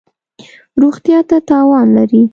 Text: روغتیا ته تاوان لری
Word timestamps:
روغتیا 0.81 1.19
ته 1.29 1.37
تاوان 1.49 1.87
لری 1.95 2.23